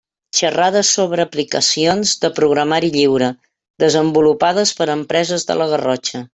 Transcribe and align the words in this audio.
Xerrades 0.37 0.87
sobre 0.95 1.25
aplicacions 1.27 2.13
de 2.23 2.31
programari 2.39 2.91
lliure 2.97 3.29
desenvolupades 3.85 4.73
per 4.81 4.93
empreses 4.99 5.51
de 5.53 5.61
la 5.63 5.73
Garrotxa. 5.77 6.29